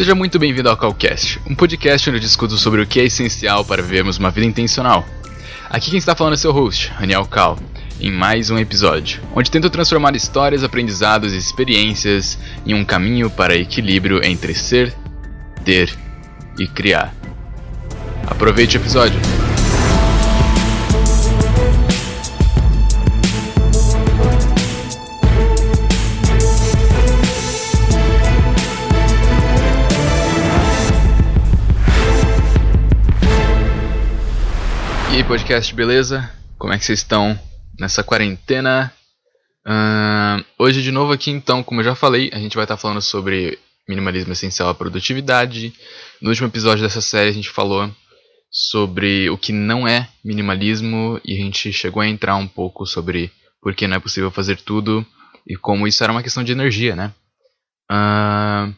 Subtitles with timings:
[0.00, 3.66] Seja muito bem-vindo ao Calcast, um podcast onde eu discuto sobre o que é essencial
[3.66, 5.06] para vivermos uma vida intencional.
[5.68, 7.58] Aqui quem está falando é seu host, Raniel Cal,
[8.00, 13.54] em mais um episódio, onde tento transformar histórias, aprendizados e experiências em um caminho para
[13.54, 14.94] equilíbrio entre ser,
[15.66, 15.94] ter
[16.58, 17.14] e criar.
[18.26, 19.20] Aproveite o episódio!
[35.30, 36.28] Podcast, beleza?
[36.58, 37.38] Como é que vocês estão
[37.78, 38.92] nessa quarentena?
[39.64, 43.00] Uh, hoje, de novo, aqui, então, como eu já falei, a gente vai estar falando
[43.00, 43.56] sobre
[43.88, 45.72] minimalismo essencial à produtividade.
[46.20, 47.88] No último episódio dessa série, a gente falou
[48.50, 53.30] sobre o que não é minimalismo e a gente chegou a entrar um pouco sobre
[53.62, 55.06] por que não é possível fazer tudo
[55.46, 57.14] e como isso era uma questão de energia, né?
[57.88, 58.74] Uh,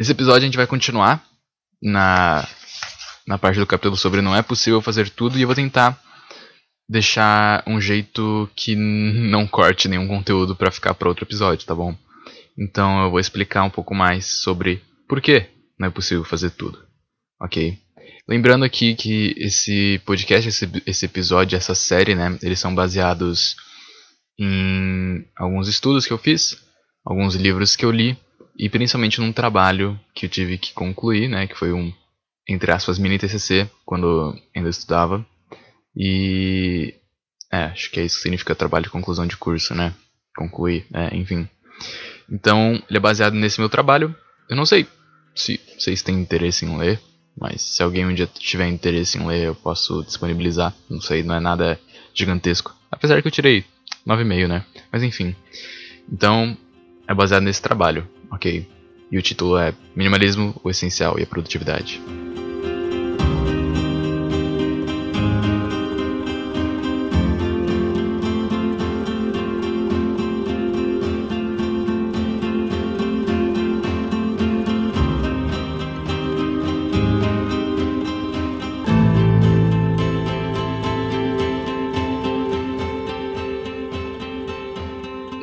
[0.00, 1.22] nesse episódio, a gente vai continuar
[1.82, 2.48] na
[3.26, 5.98] na parte do capítulo sobre não é possível fazer tudo e eu vou tentar
[6.88, 11.96] deixar um jeito que não corte nenhum conteúdo para ficar para outro episódio, tá bom?
[12.58, 15.46] Então eu vou explicar um pouco mais sobre por que
[15.78, 16.78] não é possível fazer tudo,
[17.40, 17.78] ok?
[18.28, 23.56] Lembrando aqui que esse podcast, esse, esse episódio, essa série, né, eles são baseados
[24.38, 26.56] em alguns estudos que eu fiz,
[27.04, 28.16] alguns livros que eu li
[28.58, 31.92] e principalmente num trabalho que eu tive que concluir, né, que foi um
[32.48, 35.24] entre aspas, mini TCC, quando ainda estudava.
[35.96, 36.94] E.
[37.52, 39.94] É, acho que é isso que significa trabalho de conclusão de curso, né?
[40.36, 41.48] Concluir, é, enfim.
[42.30, 44.14] Então, ele é baseado nesse meu trabalho.
[44.48, 44.86] Eu não sei
[45.34, 47.00] se vocês têm interesse em ler,
[47.38, 50.74] mas se alguém um dia tiver interesse em ler, eu posso disponibilizar.
[50.88, 51.78] Não sei, não é nada
[52.12, 52.74] gigantesco.
[52.90, 53.64] Apesar que eu tirei
[54.06, 54.64] 9,5, né?
[54.92, 55.34] Mas enfim.
[56.10, 56.56] Então,
[57.06, 58.66] é baseado nesse trabalho, ok?
[59.10, 62.00] E o título é Minimalismo, o Essencial e a Produtividade.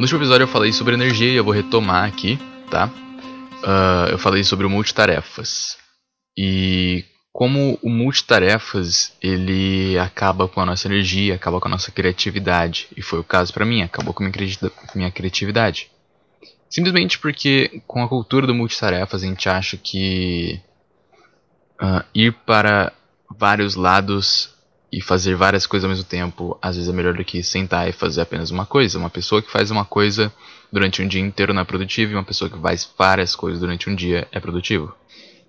[0.02, 2.40] No último episódio eu falei sobre energia e eu vou retomar aqui,
[2.72, 2.88] tá?
[2.88, 5.78] Uh, eu falei sobre o multitarefas.
[6.36, 12.88] E como o multitarefas ele acaba com a nossa energia, acaba com a nossa criatividade.
[12.98, 14.32] E foi o caso para mim, acabou com a
[14.96, 15.92] minha criatividade.
[16.68, 20.60] Simplesmente porque com a cultura do multitarefas a gente acha que
[21.80, 22.92] uh, ir para
[23.30, 24.51] vários lados
[24.92, 27.94] e fazer várias coisas ao mesmo tempo, às vezes é melhor do que sentar e
[27.94, 29.00] fazer apenas uma coisa.
[29.00, 30.32] Uma pessoa que faz uma coisa
[30.72, 33.90] durante um dia inteiro não é produtiva e uma pessoa que faz várias coisas durante
[33.90, 34.94] um dia é produtivo.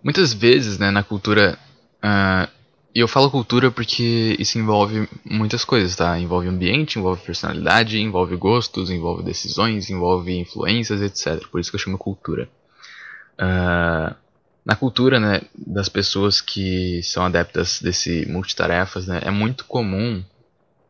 [0.02, 1.58] Muitas vezes, né, na cultura,
[2.04, 2.48] uh,
[2.94, 6.18] e eu falo cultura porque isso envolve muitas coisas, tá?
[6.18, 11.48] Envolve ambiente, envolve personalidade, envolve gostos, envolve decisões, envolve influências, etc.
[11.48, 12.48] Por isso que eu chamo cultura.
[13.40, 14.14] Uh,
[14.64, 20.22] na cultura né, das pessoas que são adeptas desse multitarefas, né, é muito comum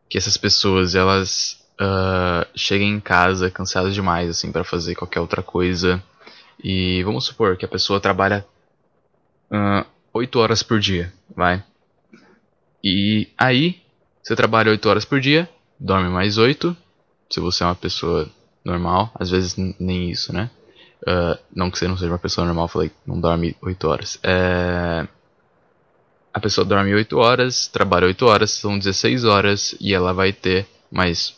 [0.09, 5.41] que essas pessoas elas uh, cheguem em casa cansadas demais assim para fazer qualquer outra
[5.41, 6.01] coisa
[6.63, 8.45] e vamos supor que a pessoa trabalha
[9.51, 11.63] uh, 8 horas por dia, vai.
[12.83, 13.81] E aí
[14.21, 16.75] você trabalha 8 horas por dia, dorme mais 8,
[17.29, 18.29] se você é uma pessoa
[18.63, 20.49] normal, às vezes nem isso, né?
[21.03, 24.19] Uh, não que você não seja uma pessoa normal, falei, não dorme 8 horas.
[24.23, 25.05] É...
[26.33, 30.65] A pessoa dorme 8 horas, trabalha 8 horas, são 16 horas e ela vai ter
[30.89, 31.35] mais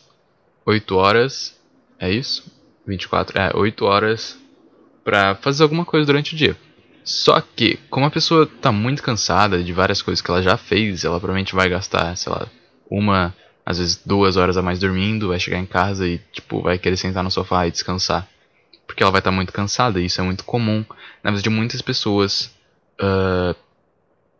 [0.64, 1.54] 8 horas.
[1.98, 2.44] É isso?
[2.86, 3.38] 24?
[3.38, 4.38] É, 8 horas
[5.04, 6.56] pra fazer alguma coisa durante o dia.
[7.04, 11.04] Só que, como a pessoa tá muito cansada de várias coisas que ela já fez,
[11.04, 12.48] ela provavelmente vai gastar, sei lá,
[12.90, 13.34] uma,
[13.64, 16.96] às vezes duas horas a mais dormindo, vai chegar em casa e, tipo, vai querer
[16.96, 18.28] sentar no sofá e descansar
[18.96, 20.82] porque ela vai estar muito cansada, e isso é muito comum
[21.22, 22.56] na vida de muitas pessoas
[22.98, 23.54] uh,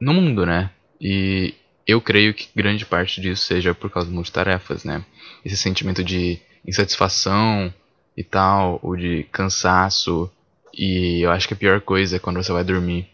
[0.01, 0.71] no mundo, né?
[0.99, 1.55] E
[1.87, 5.05] eu creio que grande parte disso seja por causa de multitarefas, né?
[5.45, 7.73] Esse sentimento de insatisfação
[8.17, 10.33] e tal, ou de cansaço,
[10.73, 13.07] e eu acho que a pior coisa é quando você vai dormir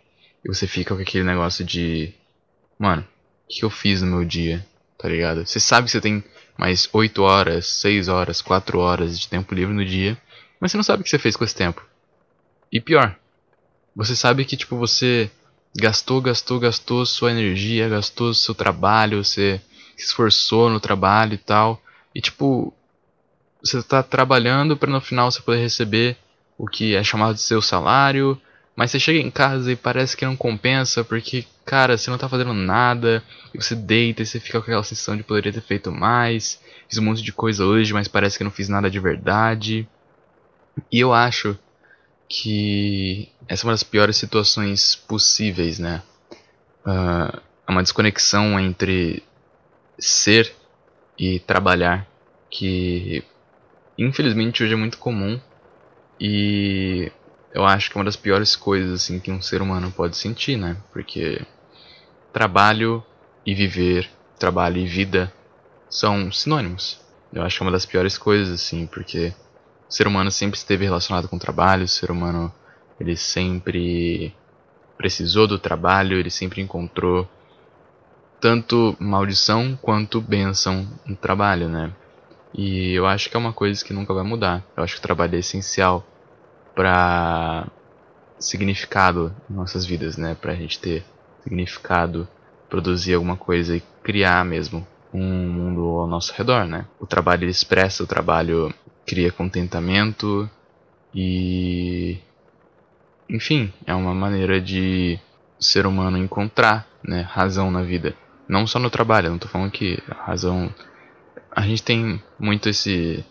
[0.44, 2.14] e você fica com aquele negócio de,
[2.78, 4.64] mano, o que eu fiz no meu dia,
[4.96, 5.44] tá ligado?
[5.44, 6.22] Você sabe que você tem
[6.56, 10.16] mais 8 horas, 6 horas, 4 horas de tempo livre no dia,
[10.62, 11.84] mas você não sabe o que você fez com esse tempo.
[12.70, 13.16] E pior,
[13.96, 15.28] você sabe que tipo você
[15.76, 19.60] gastou, gastou, gastou sua energia, gastou seu trabalho, você
[19.96, 21.82] se esforçou no trabalho e tal,
[22.14, 22.72] e tipo
[23.60, 26.16] você está trabalhando para no final você poder receber
[26.56, 28.40] o que é chamado de seu salário,
[28.74, 32.28] Mas você chega em casa e parece que não compensa, porque, cara, você não tá
[32.28, 33.22] fazendo nada,
[33.52, 36.58] e você deita e você fica com aquela sensação de poderia ter feito mais,
[36.88, 39.86] fiz um monte de coisa hoje, mas parece que não fiz nada de verdade.
[40.90, 41.58] E eu acho
[42.28, 46.02] que essa é uma das piores situações possíveis, né?
[46.86, 49.22] Uh, uma desconexão entre
[49.98, 50.54] ser
[51.18, 52.06] e trabalhar
[52.50, 53.22] que
[53.96, 55.40] infelizmente hoje é muito comum
[56.18, 57.12] e
[57.52, 60.56] eu acho que é uma das piores coisas assim que um ser humano pode sentir,
[60.56, 60.76] né?
[60.92, 61.40] Porque
[62.32, 63.04] trabalho
[63.44, 64.08] e viver,
[64.38, 65.32] trabalho e vida
[65.88, 67.00] são sinônimos.
[67.32, 69.32] Eu acho que é uma das piores coisas assim, porque
[69.92, 72.50] o ser humano sempre esteve relacionado com o trabalho, o ser humano
[72.98, 74.34] ele sempre
[74.96, 77.28] precisou do trabalho, ele sempre encontrou
[78.40, 81.92] tanto maldição quanto bênção no trabalho, né?
[82.54, 84.64] E eu acho que é uma coisa que nunca vai mudar.
[84.74, 86.02] Eu acho que o trabalho é essencial
[86.74, 87.68] para
[88.38, 90.34] significado em nossas vidas, né?
[90.34, 91.04] Pra gente ter
[91.44, 92.26] significado,
[92.66, 96.86] produzir alguma coisa e criar mesmo um mundo ao nosso redor, né?
[96.98, 98.74] O trabalho expressa, o trabalho
[99.06, 100.48] cria contentamento
[101.14, 102.18] e
[103.28, 105.18] enfim, é uma maneira de
[105.58, 108.14] o ser humano encontrar, né, razão na vida.
[108.48, 110.72] Não só no trabalho, não tô falando que a razão
[111.50, 113.24] a gente tem muito esse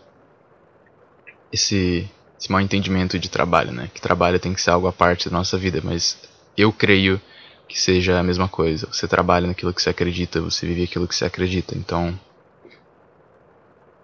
[1.52, 2.08] esse
[2.38, 3.88] esse mal entendimento de trabalho, né?
[3.94, 6.18] Que trabalho tem que ser algo à parte da nossa vida, mas
[6.56, 7.20] eu creio
[7.68, 8.88] que seja a mesma coisa.
[8.90, 11.78] Você trabalha naquilo que você acredita, você vive aquilo que você acredita.
[11.78, 12.18] Então,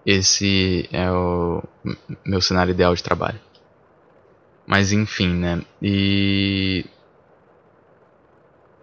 [0.05, 1.63] esse é o
[2.25, 3.39] meu cenário ideal de trabalho.
[4.65, 5.61] Mas enfim, né?
[5.81, 6.85] E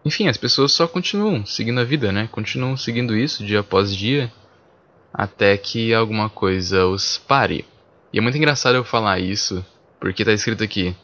[0.05, 2.29] enfim, as pessoas só continuam seguindo a vida, né?
[2.31, 4.33] Continuam seguindo isso dia após dia
[5.13, 7.65] até que alguma coisa os pare.
[8.13, 9.65] E é muito engraçado eu falar isso,
[9.99, 10.95] porque tá escrito aqui: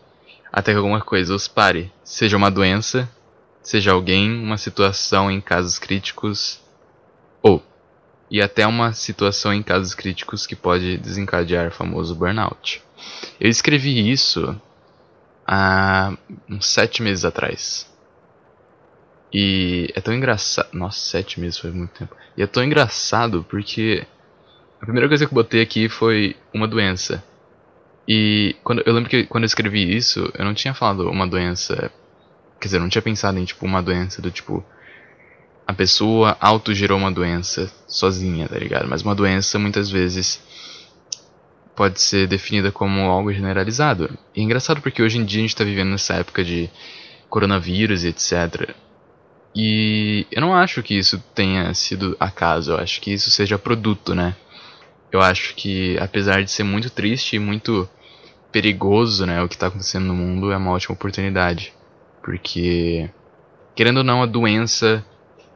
[0.53, 3.11] até que alguma coisa os pare, seja uma doença,
[3.63, 6.61] seja alguém, uma situação em casos críticos,
[8.33, 12.83] e até uma situação em casos críticos que pode desencadear o famoso burnout.
[13.39, 14.59] Eu escrevi isso
[15.47, 16.17] há
[16.49, 17.87] uns sete meses atrás.
[19.31, 20.69] E é tão engraçado.
[20.73, 22.17] Nossa, sete meses foi muito tempo.
[22.35, 24.07] E é tão engraçado porque
[24.81, 27.23] a primeira coisa que eu botei aqui foi uma doença.
[28.09, 31.93] E quando, eu lembro que quando eu escrevi isso, eu não tinha falado uma doença.
[32.59, 34.65] Quer dizer, eu não tinha pensado em tipo uma doença do tipo.
[35.73, 38.89] A pessoa autogerou uma doença sozinha, tá ligado?
[38.89, 40.43] Mas uma doença muitas vezes
[41.75, 44.11] pode ser definida como algo generalizado.
[44.35, 46.69] E é engraçado porque hoje em dia a gente está vivendo nessa época de
[47.29, 48.75] coronavírus e etc.
[49.55, 54.15] E eu não acho que isso tenha sido acaso, eu acho que isso seja produto,
[54.15, 54.35] né?
[55.13, 57.89] eu acho que apesar de ser muito triste e muito
[58.51, 61.73] perigoso, né, o que está acontecendo no mundo é uma ótima oportunidade,
[62.23, 63.11] porque
[63.75, 65.05] querendo ou não a doença,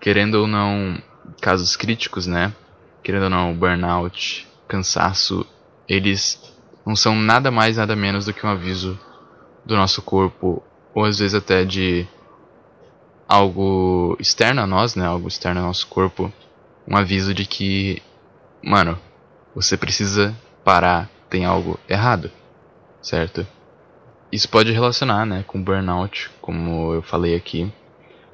[0.06, 0.96] querendo ou não
[1.40, 2.54] casos críticos, né,
[3.02, 5.44] querendo ou não burnout, cansaço,
[5.88, 6.40] eles
[6.86, 8.96] não são nada mais nada menos do que um aviso
[9.64, 10.62] do nosso corpo
[10.94, 12.06] ou às vezes até de
[13.26, 16.32] algo externo a nós, né, algo externo ao nosso corpo,
[16.86, 18.00] um aviso de que,
[18.62, 18.96] mano,
[19.56, 20.32] você precisa
[20.62, 22.30] parar, tem algo errado,
[23.02, 23.44] certo?
[24.30, 27.72] Isso pode relacionar, né, com burnout, como eu falei aqui,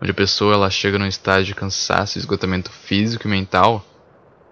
[0.02, 3.86] onde a pessoa ela chega num estágio de cansaço, esgotamento físico e mental,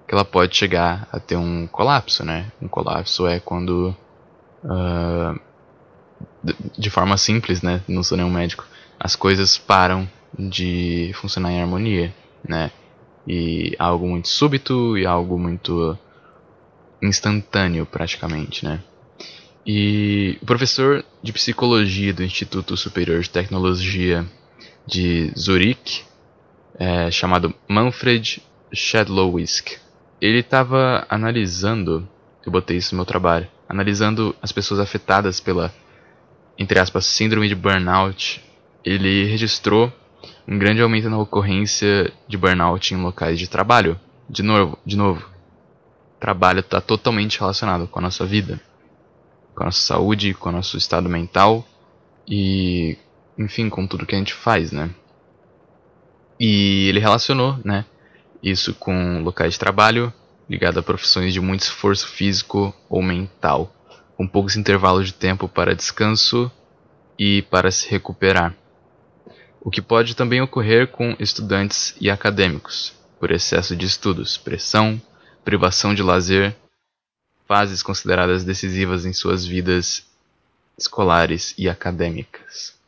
[0.07, 2.53] que ela pode chegar a ter um colapso, né?
[2.63, 3.95] Um colapso é quando,
[4.63, 5.41] uh,
[6.79, 7.83] de forma simples, né?
[7.89, 8.65] Não sou nenhum médico,
[8.99, 12.15] as coisas param de funcionar em harmonia,
[12.49, 12.71] né?
[13.27, 15.99] E algo muito súbito e algo muito
[17.03, 18.81] instantâneo praticamente, né?
[19.67, 24.25] E o professor de psicologia do Instituto Superior de Tecnologia
[24.87, 26.05] de Zurich,
[26.79, 29.79] é, chamado Manfred Shadlowisk,
[30.21, 32.07] ele estava analisando,
[32.45, 35.73] eu botei isso no meu trabalho, analisando as pessoas afetadas pela,
[36.59, 38.43] entre aspas, síndrome de burnout.
[38.85, 39.93] Ele registrou
[40.47, 43.99] um grande aumento na ocorrência de burnout em locais de trabalho.
[44.29, 45.25] De novo, de novo,
[46.19, 48.61] trabalho está totalmente relacionado com a nossa vida,
[49.55, 51.67] com a nossa saúde, com o nosso estado mental
[52.29, 52.99] e,
[53.41, 54.91] enfim, com tudo que a gente faz, né?
[56.39, 57.85] E ele relacionou, né,
[58.43, 60.13] isso com locais de trabalho
[60.49, 63.73] ligado a profissões de muito esforço físico ou mental,
[64.17, 66.51] com poucos intervalos de tempo para descanso
[67.19, 68.55] e para se recuperar.
[69.61, 75.01] O que pode também ocorrer com estudantes e acadêmicos, por excesso de estudos, pressão,
[75.45, 76.57] privação de lazer,
[77.47, 80.05] fases consideradas decisivas em suas vidas
[80.77, 82.80] escolares e acadêmicas.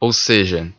[0.00, 0.72] Ou seja,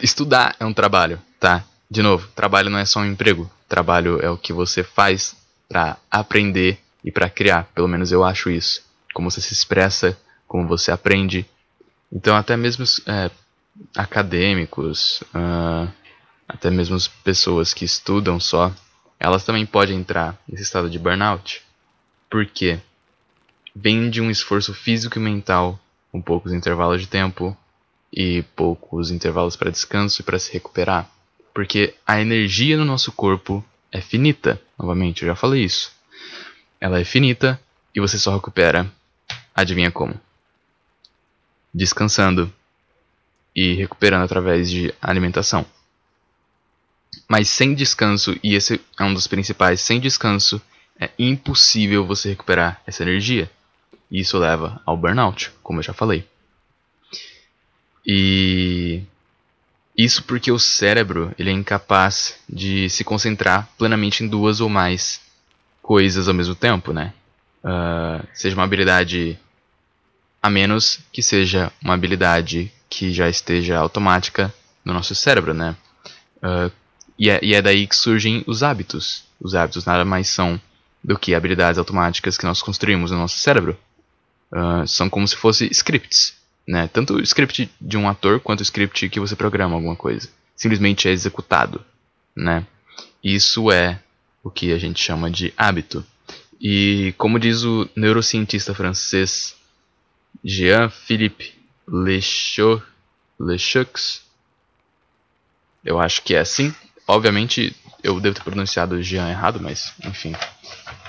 [0.00, 1.64] estudar é um trabalho, tá?
[1.90, 3.50] De novo, trabalho não é só um emprego.
[3.68, 5.36] Trabalho é o que você faz
[5.68, 7.64] para aprender e para criar.
[7.74, 8.84] Pelo menos eu acho isso.
[9.12, 11.44] Como você se expressa, como você aprende.
[12.10, 13.30] Então, até mesmo é,
[13.96, 15.90] acadêmicos, uh,
[16.48, 18.72] até mesmo pessoas que estudam só,
[19.18, 21.62] elas também podem entrar nesse estado de burnout.
[22.30, 22.80] Por quê?
[23.74, 25.78] Vem de um esforço físico e mental,
[26.10, 27.56] com poucos intervalos de tempo
[28.12, 31.10] e poucos intervalos para descanso e para se recuperar.
[31.54, 34.60] Porque a energia no nosso corpo é finita.
[34.78, 35.92] Novamente, eu já falei isso.
[36.80, 37.60] Ela é finita
[37.94, 38.90] e você só recupera,
[39.54, 40.18] adivinha como?
[41.72, 42.52] Descansando
[43.54, 45.64] e recuperando através de alimentação.
[47.28, 50.60] Mas sem descanso, e esse é um dos principais, sem descanso
[50.98, 53.50] é impossível você recuperar essa energia.
[54.10, 56.26] E isso leva ao burnout, como eu já falei.
[58.06, 59.02] E
[59.96, 65.20] isso porque o cérebro ele é incapaz de se concentrar plenamente em duas ou mais
[65.80, 67.12] coisas ao mesmo tempo, né?
[67.64, 69.38] Uh, seja uma habilidade
[70.42, 74.52] a menos que seja uma habilidade que já esteja automática
[74.84, 75.76] no nosso cérebro, né?
[76.38, 76.72] Uh,
[77.18, 79.24] e, é, e é daí que surgem os hábitos.
[79.40, 80.60] Os hábitos nada mais são
[81.04, 83.78] do que habilidades automáticas que nós construímos no nosso cérebro.
[84.50, 86.88] Uh, são como se fossem scripts né?
[86.88, 90.28] Tanto o script de um ator quanto o script que você programa alguma coisa.
[90.54, 91.84] Simplesmente é executado,
[92.36, 92.66] né?
[93.22, 94.00] Isso é
[94.42, 96.04] o que a gente chama de hábito.
[96.60, 99.56] E como diz o neurocientista francês
[100.44, 101.54] Jean-Philippe
[101.86, 102.82] Lechoux,
[105.84, 106.72] eu acho que é assim.
[107.06, 110.32] Obviamente eu devo ter pronunciado Jean errado, mas enfim.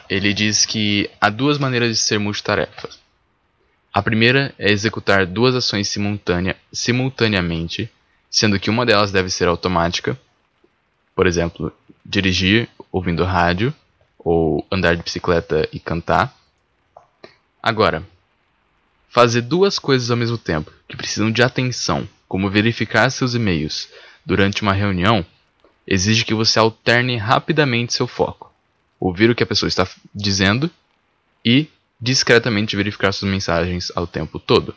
[0.09, 3.02] Ele diz que há duas maneiras de ser multitarefas.
[3.93, 7.91] A primeira é executar duas ações simultânea, simultaneamente,
[8.27, 10.19] sendo que uma delas deve ser automática,
[11.15, 11.71] por exemplo,
[12.03, 13.71] dirigir ouvindo rádio,
[14.17, 16.35] ou andar de bicicleta e cantar.
[17.61, 18.03] Agora,
[19.09, 23.89] fazer duas coisas ao mesmo tempo, que precisam de atenção, como verificar seus e-mails
[24.25, 25.23] durante uma reunião,
[25.85, 28.51] exige que você alterne rapidamente seu foco,
[28.99, 30.71] ouvir o que a pessoa está dizendo
[31.45, 31.67] e
[32.03, 34.75] discretamente verificar suas mensagens ao tempo todo.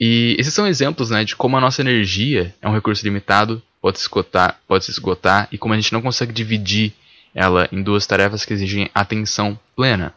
[0.00, 3.98] E esses são exemplos né, de como a nossa energia é um recurso limitado, pode
[3.98, 6.92] se, esgotar, pode se esgotar, e como a gente não consegue dividir
[7.32, 10.12] ela em duas tarefas que exigem atenção plena.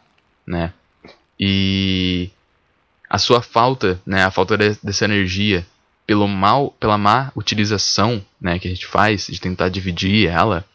[0.46, 0.74] Né?
[1.40, 2.32] E
[3.08, 5.64] a sua falta, né, a falta de, dessa energia,
[6.08, 10.66] pelo mal, pela má utilização né, que a gente faz de tentar dividir ela,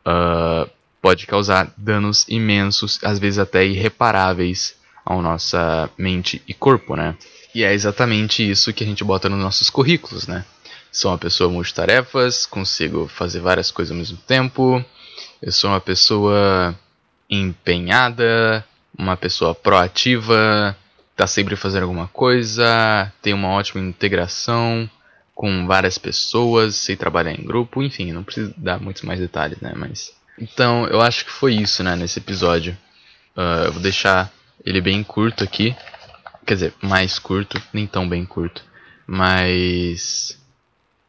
[0.00, 0.68] uh,
[1.00, 7.16] pode causar danos imensos, às vezes até irreparáveis, à nossa mente e corpo, né?
[7.54, 10.44] E é exatamente isso que a gente bota nos nossos currículos, né?
[10.92, 14.84] Sou uma pessoa multitarefas, consigo fazer várias coisas ao mesmo tempo,
[15.40, 16.78] eu sou uma pessoa
[17.28, 18.64] empenhada,
[18.96, 20.76] uma pessoa proativa,
[21.16, 24.88] tá sempre fazendo alguma coisa, tem uma ótima integração
[25.34, 29.72] com várias pessoas, sei trabalhar em grupo, enfim, não preciso dar muitos mais detalhes, né?
[29.76, 32.76] Mas então, eu acho que foi isso, né, nesse episódio.
[33.36, 34.32] Uh, eu vou deixar
[34.64, 35.74] ele bem curto aqui.
[36.46, 38.64] Quer dizer, mais curto, nem tão bem curto.
[39.06, 40.38] Mas.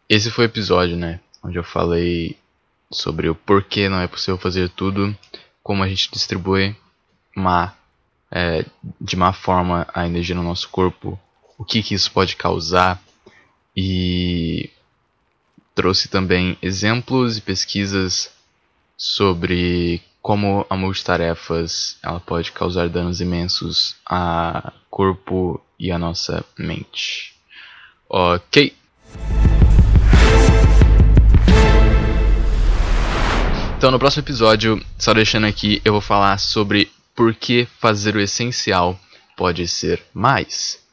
[0.08, 1.20] Esse foi o episódio, né?
[1.44, 2.38] Onde eu falei
[2.92, 5.16] sobre o porquê não é possível fazer tudo,
[5.62, 6.76] como a gente distribui
[7.36, 7.74] má,
[8.32, 8.66] é,
[9.00, 11.20] de má forma a energia no nosso corpo,
[11.58, 13.02] o que, que isso pode causar
[13.76, 14.70] e
[15.76, 18.32] trouxe também exemplos e pesquisas
[19.00, 27.34] sobre como a multitarefas ela pode causar danos imensos a corpo e a nossa mente.
[28.10, 28.76] Ok.
[33.78, 38.20] Então, no próximo episódio, só deixando aqui, eu vou falar sobre por que fazer o
[38.20, 39.00] essencial
[39.38, 40.84] pode ser mais.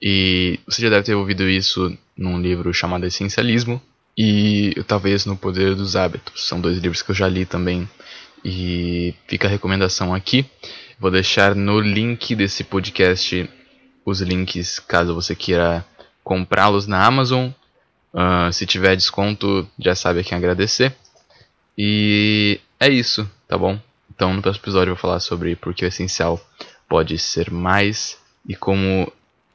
[0.00, 3.80] E você já deve ter ouvido isso num livro chamado Essencialismo,
[4.16, 6.46] e talvez No Poder dos Hábitos.
[6.46, 7.88] São dois livros que eu já li também
[8.44, 10.46] e fica a recomendação aqui.
[10.98, 13.48] Vou deixar no link desse podcast
[14.04, 15.84] os links caso você queira
[16.22, 17.50] comprá-los na Amazon.
[18.12, 20.94] Uh, se tiver desconto, já sabe a quem agradecer.
[21.76, 23.78] E é isso, tá bom?
[24.14, 26.40] Então no próximo episódio eu vou falar sobre por que o essencial
[26.88, 28.16] pode ser mais
[28.48, 29.12] e como,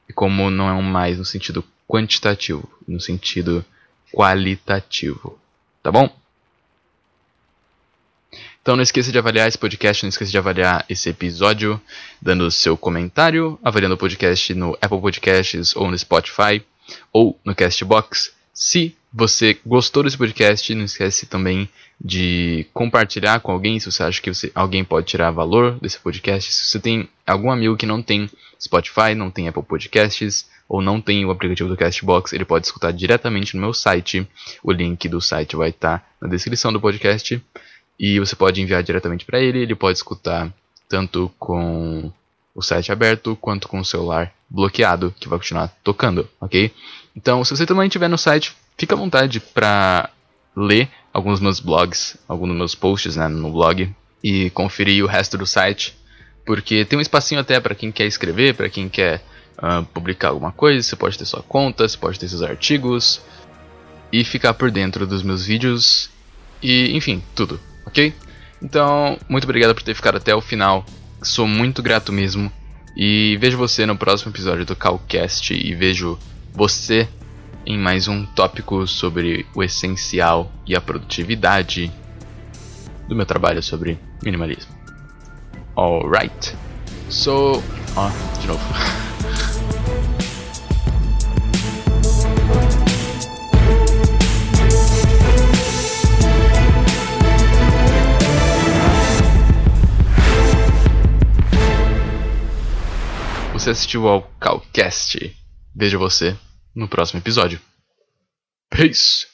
[0.10, 3.63] e como não é um mais no sentido quantitativo, no sentido
[4.13, 5.39] qualitativo.
[5.82, 6.10] Tá bom?
[8.62, 11.82] Então não esqueça de avaliar esse podcast, não esqueça de avaliar esse episódio,
[12.22, 16.63] dando seu comentário, avaliando o podcast no Apple Podcasts ou no Spotify.
[17.13, 18.34] ou no Castbox.
[18.54, 21.68] Se você gostou desse podcast, não esquece também
[22.00, 26.51] de compartilhar com alguém se você acha que você, alguém pode tirar valor desse podcast.
[26.51, 28.30] Se você tem algum amigo que não tem
[28.62, 32.92] Spotify, não tem Apple Podcasts ou não tem o aplicativo do Castbox, ele pode escutar
[32.92, 34.28] diretamente no meu site.
[34.63, 37.42] O link do site vai estar na descrição do podcast
[38.00, 39.60] e você pode enviar diretamente para ele.
[39.60, 40.54] Ele pode escutar
[40.88, 42.12] tanto com
[42.54, 46.72] o site aberto quanto com o celular bloqueado, que vai continuar tocando, ok?
[47.16, 50.09] Então, se você também estiver no site, fica à vontade para
[50.55, 53.93] ler alguns dos meus blogs, alguns dos meus posts né, no blog
[54.24, 55.98] e conferir o resto do site,
[56.45, 59.21] porque tem um espacinho até para quem quer escrever, para quem quer
[59.57, 63.21] uh, publicar alguma coisa, você pode ter sua conta, você pode ter seus artigos
[64.12, 66.09] e ficar por dentro dos meus vídeos
[66.63, 68.13] e, enfim, tudo, ok?
[68.62, 70.86] Então, muito obrigado por ter ficado até o final,
[71.21, 72.51] sou muito grato mesmo
[72.95, 76.17] e vejo você no próximo episódio do Calcast e vejo
[76.53, 77.07] você
[77.66, 81.92] em mais um tópico sobre o essencial e a produtividade
[83.08, 84.74] do meu trabalho sobre minimalismo.
[85.75, 86.56] Alright.
[87.10, 87.63] So.
[87.96, 88.63] Ó, de novo.
[103.54, 105.36] Você assistiu ao Calcast.
[105.75, 106.36] Vejo você
[106.79, 107.59] no próximo episódio.
[108.69, 109.28] Peace!